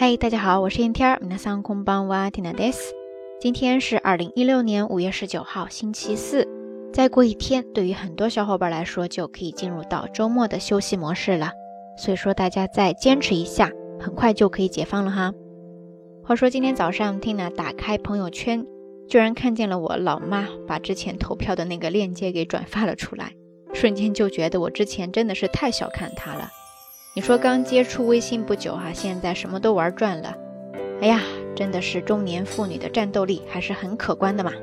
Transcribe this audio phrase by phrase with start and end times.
[0.00, 2.92] 嗨，大家好，我是燕天儿，皆さんこんばんは、ティナです。
[3.40, 6.46] 今天是二零一六年五月十九号，星期四。
[6.92, 11.50] 再过一天，对于很多小伙伴来说，就可以进入到周末的休息模式了。
[11.98, 15.32] 所以说，大家再坚持一下，很快就可以解放了哈。
[16.24, 18.66] 话说今天早上，Tina 打开朋友圈，
[19.08, 23.32] 居然看见了我老妈把之前投票的那个链接给转发了出来，
[23.72, 26.50] 瞬间就觉得我之前真的是太小看她了。
[27.13, 30.33] 你说刚接触微信不久哈，现在什么都玩转了，
[31.01, 31.19] 哎呀，
[31.53, 34.53] 真的是中年妇女的战斗力还是很可观的嘛。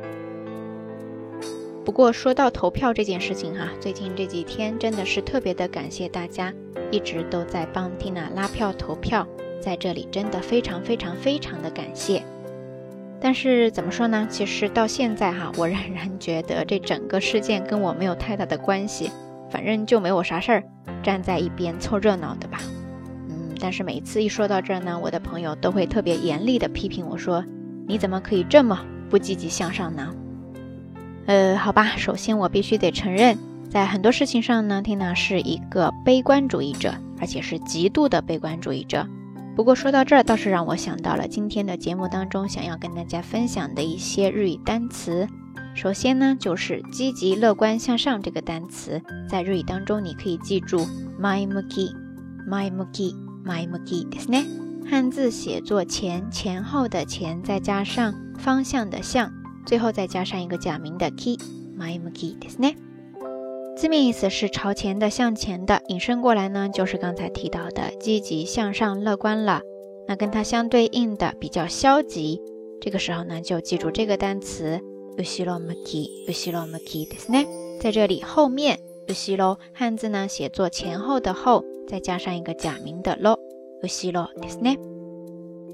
[1.84, 6.50] 不过说到投票这件事情哈，最近这几天真的是特别的感谢大家
[6.90, 9.26] 一直都在帮 Tina 拉票投票，
[9.60, 12.22] 在这里真的非常非常非常的感谢。
[13.20, 14.26] 但是怎么说呢？
[14.30, 19.10] 其实到现在哈，我仍然觉得这整个事件跟我没有太大的关系，
[19.50, 20.64] 反正就没我啥事儿。
[21.02, 22.58] 站在一边凑热闹的吧，
[23.28, 27.44] 嗯，但是每次一说到这儿呢，我的朋友都会特别严厉的批评我说
[27.86, 30.14] ：“你怎么可以这么不积极向上呢？”
[31.26, 33.36] 呃，好吧，首先我必须得承认，
[33.70, 39.06] 在很多事情上呢缇娜是一个悲观主义者，而且是极度的悲观主义者。
[39.54, 45.26] 不过说到这儿，倒是让我想到了今天的节目当中想要跟大家分享的一些日语单词。
[45.77, 50.77] 首先呢，就是积极乐观向上这个单词，在日语当中你可以记住
[51.19, 51.91] my muki
[52.47, 54.45] my muki my muki，ですね。
[54.89, 59.31] 汉字写作前前后的前，再加上方向的向，
[59.65, 61.39] 最后再加上一个假名的 ki
[61.77, 62.75] my muki，ですね。
[63.75, 69.61] 字面意思是朝前的、向前的，引申过来呢，就是刚才提到的积极向上、乐观了。
[70.07, 72.39] 那跟它相对应的比较消极，
[72.79, 74.79] 这个时候呢，就记住这个单词。
[75.17, 76.57] u s h i r o m a k i u s h i r
[76.57, 77.45] o m a k i ですね。
[77.79, 83.37] 在这里后面 u s h i r o 汉字呢写作前后的后，再加上一个假名的 lo
[83.81, 84.77] u s h i r o ですね。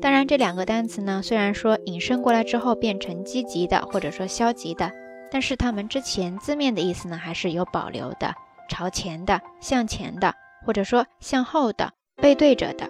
[0.01, 4.91] 当然，这两个单词呢，虽然说引申过来之后变成积极的或者说消极的，
[5.29, 8.33] 但是它们之前字面的意思呢还是有保留的，
[8.69, 10.33] 朝前的、向前的，
[10.65, 12.89] 或者说向后的、背对着的。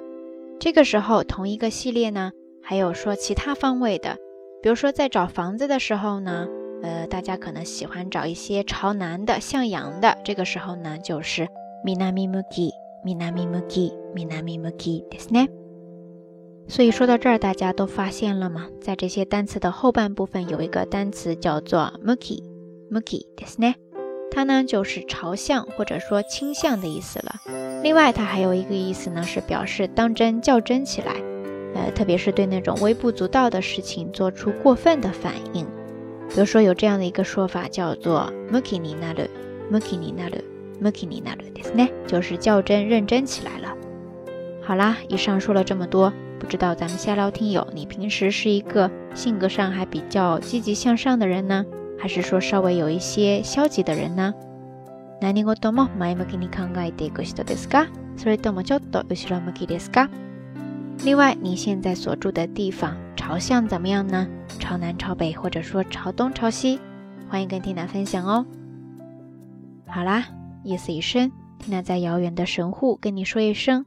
[0.60, 4.18] 这个时候同一个系列呢，还有说其他方位的。
[4.64, 6.48] 比如说，在找房子的时候呢，
[6.84, 10.18] 呃，大家可能喜欢找一些朝南的、向阳的。
[10.24, 11.48] 这个时候呢，就是
[11.86, 12.72] minami muki
[13.06, 15.48] minami muki minami muki ですね。
[16.68, 18.68] 所以说到这儿，大家都发现了吗？
[18.82, 22.44] 在这些单词的后半部分有一个单词叫做 muki
[22.92, 23.76] muki ですね，
[24.30, 27.36] 它呢就是朝向或者说倾向的意思了。
[27.82, 31.16] 另外，它还有一个意思呢，是表示当真、较真起来。
[31.76, 35.66] 呃，特别是对那种微不足道的事情做出过分的反应，
[36.30, 43.76] 比如说有这样的一个说法叫做 “muki ni naru”，“muki ni naru”，“muki ni naru” ですね，就是较真认真起来了。
[44.62, 51.66] 好啦，以上说了这么多，不知道咱们下聊听友，你平时是一个性格上还比较积极向上的人呢，
[51.98, 54.34] 还是说稍微有一些消极的人呢？
[55.22, 57.88] 何事も前向きに考えていく人ですか？
[58.18, 60.10] それともちょっと後ろ向きですか？
[61.03, 64.27] 另外，你现在所住的地方朝向怎么样呢？
[64.59, 66.81] 朝南、朝北，或者说朝东、朝西？
[67.29, 68.47] 欢迎跟缇娜分享哦。
[69.87, 70.27] 好啦，
[70.63, 73.85] 夜色已深，缇娜在遥远的神户跟你说一声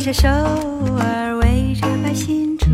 [0.00, 2.66] 着手儿围着白新竹，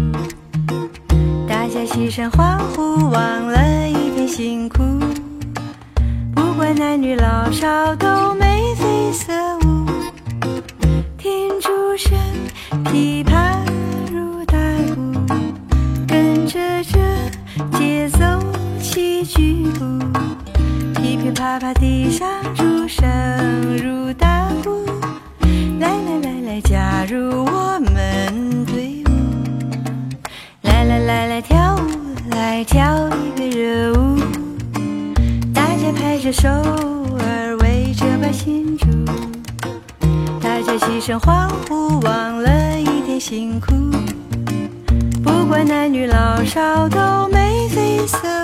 [1.48, 4.82] 大家齐声欢呼，忘了一片辛苦。
[6.34, 9.86] 不管男女老少，都眉飞色舞。
[11.18, 12.18] 听竹声，
[12.86, 13.58] 琵琶
[14.12, 14.58] 如打
[14.94, 15.22] 鼓，
[16.08, 16.98] 跟着这
[17.78, 18.18] 节奏
[18.80, 19.40] 起脚
[19.78, 19.84] 步，
[21.00, 23.06] 噼噼啪啪地上竹声
[23.76, 24.39] 如打鼓。
[27.10, 29.10] 入我们队伍，
[30.62, 31.80] 来来来来跳舞，
[32.30, 34.20] 来跳一个热舞，
[35.52, 38.86] 大家拍着手儿围着把新竹，
[40.40, 43.74] 大家齐声欢呼，忘了一点辛苦，
[45.24, 48.39] 不管男女老少都眉飞色。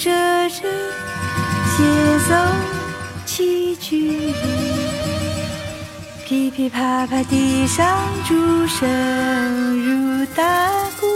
[0.00, 0.10] 着
[0.48, 0.62] 这
[1.76, 1.84] 节
[2.26, 2.34] 奏
[3.26, 4.32] 起居，
[6.24, 8.34] 噼噼啪啪地上鼓
[8.66, 8.88] 声
[9.84, 10.42] 如打
[10.98, 11.06] 鼓。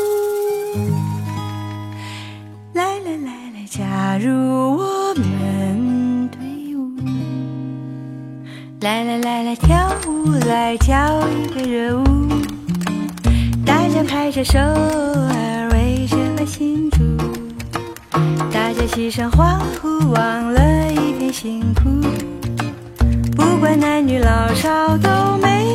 [2.74, 6.92] 来来来来，加入我们队伍！
[8.82, 12.04] 来来来来，跳舞来跳一个热舞！
[13.64, 16.93] 大家拍着手儿围着把庆祝，
[18.52, 21.82] 大家齐声欢呼，忘了一片辛苦。
[23.36, 25.73] 不管男女老少，都没